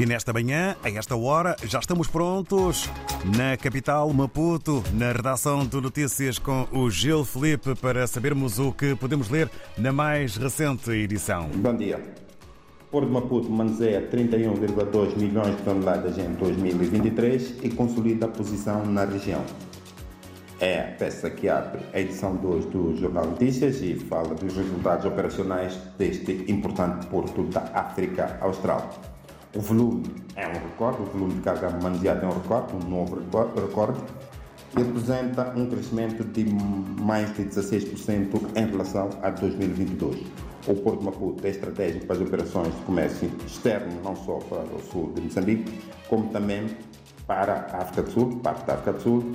E 0.00 0.06
nesta 0.06 0.32
manhã, 0.32 0.76
a 0.82 0.88
esta 0.88 1.14
hora, 1.14 1.54
já 1.62 1.78
estamos 1.78 2.08
prontos 2.08 2.88
na 3.36 3.54
capital 3.58 4.10
Maputo, 4.14 4.82
na 4.94 5.12
redação 5.12 5.66
de 5.66 5.78
notícias 5.78 6.38
com 6.38 6.66
o 6.72 6.90
Gil 6.90 7.22
Felipe 7.22 7.74
para 7.74 8.06
sabermos 8.06 8.58
o 8.58 8.72
que 8.72 8.94
podemos 8.94 9.28
ler 9.28 9.50
na 9.76 9.92
mais 9.92 10.38
recente 10.38 10.90
edição. 10.90 11.50
Bom 11.56 11.76
dia. 11.76 12.00
Porto 12.90 13.08
de 13.08 13.12
Maputo 13.12 13.50
manuseia 13.50 14.08
31,2 14.10 15.18
milhões 15.18 15.54
de 15.54 15.62
toneladas 15.64 16.16
em 16.16 16.32
2023 16.32 17.56
e 17.62 17.68
consolida 17.68 18.24
a 18.24 18.28
posição 18.30 18.86
na 18.86 19.04
região. 19.04 19.44
É 20.58 20.80
a 20.80 20.84
peça 20.92 21.28
que 21.28 21.46
abre 21.46 21.82
a 21.92 22.00
edição 22.00 22.36
2 22.36 22.64
do 22.64 22.96
Jornal 22.96 23.26
Notícias 23.26 23.82
e 23.82 23.96
fala 23.96 24.34
dos 24.34 24.56
resultados 24.56 25.04
operacionais 25.04 25.76
deste 25.98 26.50
importante 26.50 27.06
porto 27.08 27.42
da 27.42 27.60
África 27.74 28.38
Austral. 28.40 29.09
O 29.52 29.60
volume 29.60 30.04
é 30.36 30.46
um 30.46 30.52
recorde, 30.52 31.02
o 31.02 31.06
volume 31.06 31.34
de 31.34 31.40
carga 31.40 31.70
manuseada 31.70 32.24
é 32.24 32.28
um 32.28 32.32
recorde, 32.32 32.72
um 32.76 32.88
novo 32.88 33.16
recorde, 33.56 34.00
e 34.76 34.80
representa 34.80 35.52
um 35.56 35.68
crescimento 35.68 36.22
de 36.22 36.44
mais 37.02 37.34
de 37.34 37.42
16% 37.46 38.56
em 38.56 38.66
relação 38.70 39.10
a 39.20 39.30
2022. 39.30 40.18
O 40.68 40.74
Porto 40.76 41.02
Maputo 41.02 41.44
é 41.44 41.50
estratégico 41.50 42.06
para 42.06 42.14
as 42.14 42.22
operações 42.22 42.72
de 42.76 42.80
comércio 42.82 43.28
externo, 43.44 44.00
não 44.04 44.14
só 44.14 44.38
para 44.38 44.62
o 44.62 44.80
sul 44.92 45.12
de 45.14 45.22
Moçambique, 45.22 45.80
como 46.08 46.28
também 46.28 46.68
para 47.26 47.66
a 47.72 47.78
África 47.78 48.02
do 48.04 48.10
Sul, 48.12 48.40
parte 48.40 48.64
da 48.66 48.74
África 48.74 48.92
do 48.92 49.02
Sul, 49.02 49.32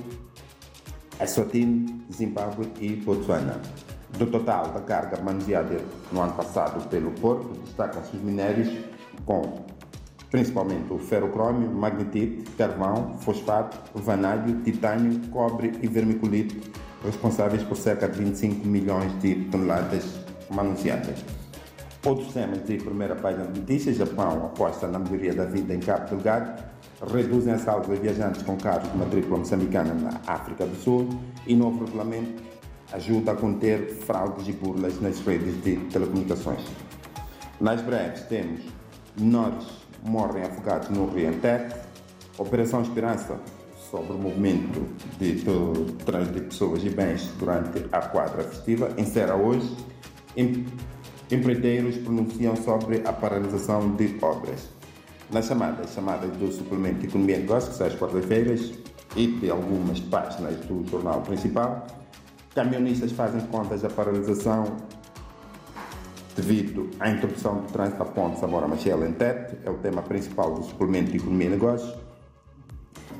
Eswatini, 1.20 2.06
Zimbábue 2.10 2.72
e 2.80 2.96
Botsuana. 2.96 3.60
Do 4.16 4.26
total 4.28 4.68
da 4.68 4.80
carga 4.80 5.20
manuseada 5.22 5.78
no 6.10 6.22
ano 6.22 6.32
passado 6.32 6.88
pelo 6.88 7.10
Porto, 7.10 7.50
destacam-se 7.64 8.16
os 8.16 8.22
minérios 8.22 8.70
com 9.26 9.75
principalmente 10.36 10.92
o 10.92 10.98
ferrocrômio, 10.98 11.70
magnetite, 11.72 12.44
carvão, 12.58 13.16
fosfato, 13.20 13.78
vanádio, 13.94 14.60
titânio, 14.60 15.18
cobre 15.30 15.72
e 15.80 15.88
vermiculite, 15.88 16.60
responsáveis 17.02 17.62
por 17.62 17.74
cerca 17.74 18.06
de 18.06 18.18
25 18.18 18.66
milhões 18.66 19.18
de 19.20 19.34
toneladas 19.46 20.04
manuseadas. 20.50 21.24
Outros 22.04 22.34
temas 22.34 22.62
de 22.66 22.76
primeira 22.76 23.16
página 23.16 23.46
de 23.46 23.60
notícias: 23.60 23.96
Japão 23.96 24.44
aposta 24.44 24.86
na 24.86 24.98
melhoria 24.98 25.32
da 25.32 25.46
vida 25.46 25.72
em 25.72 25.80
Cabo 25.80 26.10
Delgado, 26.10 26.62
reduzem 27.10 27.54
a 27.54 27.56
viajantes 27.56 28.42
com 28.42 28.58
carros 28.58 28.92
de 28.92 28.98
matrícula 28.98 29.38
moçambicana 29.38 29.94
na 29.94 30.20
África 30.26 30.66
do 30.66 30.76
Sul 30.76 31.08
e 31.46 31.56
novo 31.56 31.82
regulamento 31.82 32.42
ajuda 32.92 33.32
a 33.32 33.34
conter 33.34 33.88
fraudes 34.04 34.46
e 34.46 34.52
burlas 34.52 35.00
nas 35.00 35.18
redes 35.20 35.64
de 35.64 35.76
telecomunicações. 35.86 36.60
Nas 37.58 37.80
breves 37.80 38.20
temos 38.24 38.60
menores 39.18 39.85
morrem 40.02 40.42
afogados 40.42 40.88
no 40.88 41.06
Rio 41.06 41.28
Antete, 41.28 41.74
Operação 42.38 42.82
Esperança 42.82 43.40
sobre 43.90 44.12
o 44.12 44.18
movimento 44.18 44.86
de 45.18 45.42
trânsito 46.04 46.34
de 46.34 46.40
pessoas 46.46 46.84
e 46.84 46.90
bens 46.90 47.30
durante 47.38 47.84
a 47.92 48.00
quadra 48.00 48.42
festiva 48.44 48.90
encerra 48.98 49.36
hoje. 49.36 49.76
Empreiteiros 51.30 51.96
pronunciam 51.98 52.54
sobre 52.56 53.02
a 53.06 53.12
paralisação 53.12 53.94
de 53.96 54.16
obras. 54.22 54.68
Nas 55.32 55.46
chamadas, 55.46 55.92
chamadas 55.92 56.30
do 56.36 56.52
suplemento 56.52 57.00
de 57.00 57.06
Economia 57.06 57.36
e 57.36 57.40
Negócios, 57.40 57.80
às 57.80 57.94
quartas-feiras, 57.94 58.72
e 59.16 59.26
de 59.26 59.50
algumas 59.50 59.98
páginas 59.98 60.54
do 60.66 60.86
jornal 60.88 61.22
principal, 61.22 61.86
caminhonistas 62.54 63.10
fazem 63.12 63.40
contas 63.46 63.82
da 63.82 63.88
paralisação 63.88 64.64
devido 66.36 66.90
à 67.00 67.10
introdução 67.10 67.62
do 67.62 67.72
trânsito 67.72 67.98
da 67.98 68.04
ponte 68.04 68.38
Samora 68.38 68.68
Machel 68.68 69.06
em 69.06 69.12
Tete, 69.12 69.56
é 69.64 69.70
o 69.70 69.78
tema 69.78 70.02
principal 70.02 70.54
do 70.54 70.62
suplemento 70.62 71.10
de 71.10 71.16
Economia 71.16 71.46
e 71.46 71.50
Negócios. 71.50 71.98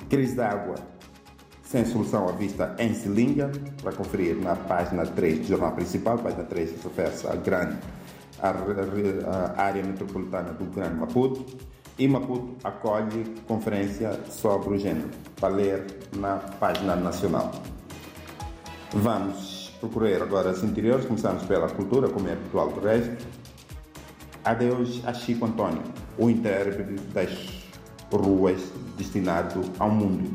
Crise 0.08 0.36
da 0.36 0.50
água 0.50 0.76
sem 1.62 1.84
solução 1.84 2.28
à 2.28 2.32
vista 2.32 2.76
em 2.78 2.94
Silinga, 2.94 3.50
para 3.82 3.92
conferir 3.92 4.36
na 4.36 4.54
página 4.54 5.04
3 5.04 5.40
do 5.40 5.46
jornal 5.46 5.72
principal, 5.72 6.16
página 6.16 6.44
3 6.44 6.82
refere-se 6.82 7.26
à 7.26 7.34
grande 7.34 7.76
a, 8.40 8.50
a, 8.50 9.62
área 9.62 9.82
metropolitana 9.82 10.52
do 10.52 10.64
Grande 10.66 10.94
Maputo 10.94 11.44
e 11.98 12.06
Maputo 12.06 12.54
acolhe 12.62 13.24
conferência 13.48 14.12
sobre 14.30 14.74
o 14.74 14.78
género, 14.78 15.08
para 15.40 15.54
ler 15.54 15.86
na 16.16 16.36
página 16.36 16.94
nacional. 16.94 17.50
Vamos 18.92 19.55
procurar 19.80 20.22
agora 20.22 20.50
as 20.50 20.62
interiores, 20.62 21.06
começamos 21.06 21.42
pela 21.44 21.68
cultura, 21.68 22.08
como 22.08 22.28
é 22.28 22.32
habitual 22.32 22.68
do 22.70 22.80
resto. 22.80 23.26
Adeus 24.44 25.02
a 25.04 25.12
Chico 25.12 25.44
Antônio, 25.44 25.82
o 26.18 26.30
intérprete 26.30 27.00
das 27.12 27.30
ruas 28.12 28.60
destinado 28.96 29.60
ao 29.78 29.90
mundo. 29.90 30.30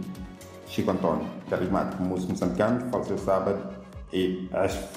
Chico 0.68 0.92
Antônio, 0.92 1.28
carismático 1.50 2.04
músico 2.04 2.32
moçambicano, 2.32 2.90
faleceu 2.90 3.18
sábado 3.18 3.76
e 4.14 4.50
as 4.54 4.90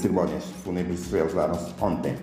cerimônias 0.00 0.44
fúnebres 0.64 1.00
se 1.00 1.14
realizaram-se 1.14 1.72
ontem. 1.80 2.16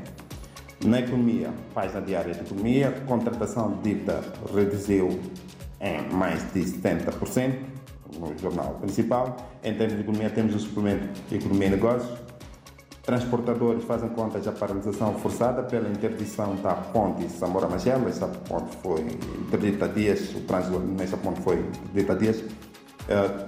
Na 0.84 1.00
economia, 1.00 1.54
página 1.74 2.02
diária 2.02 2.34
de 2.34 2.42
economia, 2.42 2.92
contratação 3.08 3.80
dita 3.82 4.22
reduziu 4.54 5.20
em 5.80 6.14
mais 6.14 6.52
de 6.54 6.62
70% 6.62 7.75
no 8.20 8.38
jornal 8.38 8.76
principal. 8.82 9.36
Em 9.64 9.74
termos 9.74 9.96
de 9.96 10.02
economia, 10.02 10.30
temos 10.30 10.56
o 10.56 10.60
suplemento 10.60 11.08
Economia 11.32 11.68
e 11.68 11.72
Negócios. 11.72 12.26
Transportadores 13.04 13.84
fazem 13.84 14.10
conta 14.10 14.40
da 14.40 14.52
paralisação 14.52 15.14
forçada 15.20 15.62
pela 15.62 15.88
interdição 15.88 16.56
da 16.56 16.74
ponte 16.74 17.30
Samora 17.30 17.68
Machel. 17.68 18.08
Essa 18.08 18.28
ponte 18.28 18.76
foi 18.78 19.02
interdita 19.02 19.88
dias, 19.88 20.34
o 20.34 20.42
trânsito 20.42 20.80
nessa 20.80 21.16
ponte 21.16 21.40
foi 21.42 21.60
interdito 21.60 22.12
há 22.12 22.16
dias, 22.16 22.40
uh, 22.40 23.46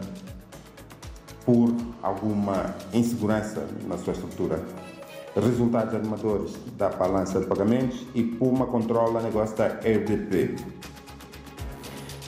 por 1.44 1.74
alguma 2.04 2.76
insegurança 2.94 3.66
na 3.88 3.98
sua 3.98 4.14
estrutura. 4.14 4.64
Resultados 5.36 5.96
animadores 5.96 6.54
da 6.78 6.90
balança 6.90 7.40
de 7.40 7.48
pagamentos 7.48 8.06
e 8.14 8.24
Puma 8.24 8.68
controla 8.68 9.22
negócio 9.22 9.56
da 9.58 9.68
RDP. 9.68 10.56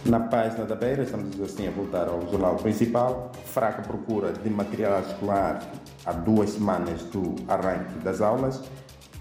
Na 0.05 0.19
página 0.19 0.65
da 0.65 0.75
Beira, 0.75 1.03
estamos 1.03 1.39
assim 1.41 1.67
a 1.67 1.71
voltar 1.71 2.07
ao 2.07 2.21
jornal 2.31 2.55
principal. 2.55 3.31
Fraca 3.45 3.81
procura 3.81 4.31
de 4.31 4.49
material 4.49 5.01
escolar 5.01 5.59
há 6.05 6.13
duas 6.13 6.51
semanas 6.51 7.03
do 7.03 7.35
arranque 7.49 7.99
das 7.99 8.21
aulas. 8.21 8.61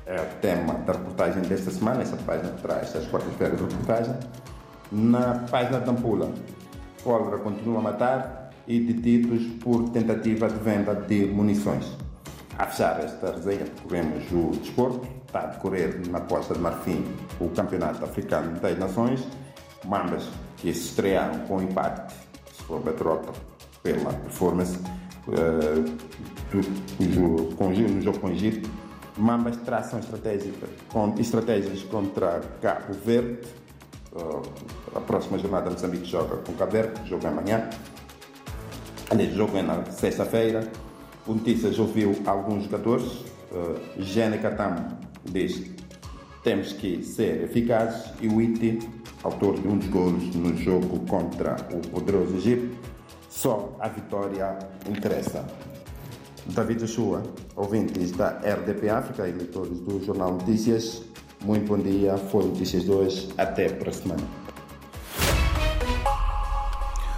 É 0.06 0.20
o 0.20 0.40
tema 0.40 0.74
da 0.74 0.92
reportagem 0.92 1.42
desta 1.42 1.72
semana. 1.72 2.02
Essa 2.02 2.16
página 2.18 2.50
traz 2.62 2.94
as 2.94 3.06
quartas-feiras 3.08 3.58
de 3.58 3.64
reportagem. 3.64 4.14
Na 4.92 5.46
página 5.50 5.80
da 5.80 5.90
Ampula, 5.90 6.32
cólera 7.02 7.38
continua 7.38 7.80
a 7.80 7.82
matar 7.82 8.50
e 8.66 8.78
detidos 8.78 9.44
por 9.62 9.88
tentativa 9.90 10.48
de 10.48 10.58
venda 10.60 10.94
de 10.94 11.26
munições. 11.26 11.96
A 12.56 12.66
fechar 12.66 13.00
esta 13.00 13.32
resenha, 13.32 13.64
percorremos 13.64 14.24
o 14.30 14.56
desporto. 14.58 15.06
Está 15.26 15.40
a 15.40 15.46
decorrer 15.46 16.08
na 16.08 16.20
Costa 16.20 16.54
de 16.54 16.60
Marfim 16.60 17.04
o 17.40 17.48
Campeonato 17.50 18.04
Africano 18.04 18.58
das 18.60 18.78
Nações. 18.78 19.26
Mambas 19.84 20.24
que 20.56 20.70
estrearam 20.70 21.40
com 21.40 21.62
empate 21.62 22.14
sobre 22.66 22.90
a 22.90 22.92
troca 22.92 23.32
pela 23.82 24.12
performance 24.12 24.78
uh, 25.28 25.82
do, 26.50 27.56
com, 27.56 27.70
no 27.70 28.02
jogo 28.02 28.18
com 28.18 28.26
o 28.28 28.30
Egito. 28.30 28.68
Mambas 29.16 29.56
traçam 29.58 29.98
estratégias 29.98 31.82
contra 31.84 32.40
Cabo 32.60 32.92
Verde. 33.04 33.40
Uh, 34.12 34.42
a 34.94 35.00
próxima 35.00 35.38
jornada 35.38 35.70
Moçambique 35.70 36.06
joga 36.06 36.36
com 36.38 36.52
Cabo 36.54 36.72
Verde, 36.72 37.08
jogo 37.08 37.26
é 37.26 37.30
amanhã. 37.30 37.70
Aliás, 39.10 39.34
jogo 39.34 39.56
é 39.56 39.62
na 39.62 39.84
sexta-feira. 39.86 40.68
O 41.26 41.34
Notícias 41.34 41.78
ouviu 41.78 42.14
alguns 42.26 42.64
jogadores. 42.64 43.06
Uh, 43.50 44.02
Gene 44.02 44.38
Catam 44.38 44.98
diz 45.24 45.70
temos 46.42 46.72
que 46.72 47.02
ser 47.02 47.42
eficazes 47.42 48.12
e 48.20 48.28
o 48.28 48.40
Iti, 48.40 48.78
autor 49.22 49.58
de 49.60 49.68
um 49.68 49.78
dos 49.78 49.88
gols 49.88 50.34
no 50.34 50.56
jogo 50.56 51.00
contra 51.06 51.56
o 51.72 51.80
poderoso 51.88 52.36
Egito, 52.36 52.76
só 53.28 53.76
a 53.80 53.88
vitória 53.88 54.58
interessa. 54.88 55.44
David 56.46 56.80
Joshua, 56.80 57.22
ouvintes 57.56 58.12
da 58.12 58.38
RDP 58.38 58.88
África 58.88 59.28
e 59.28 59.32
leitores 59.32 59.80
do 59.80 60.02
Jornal 60.04 60.32
Notícias, 60.32 61.02
muito 61.44 61.66
bom 61.66 61.78
dia, 61.78 62.16
foi 62.16 62.44
Notícias 62.44 62.84
2, 62.84 63.30
até 63.36 63.68
para 63.68 63.90
a 63.90 63.92
semana. 63.92 64.47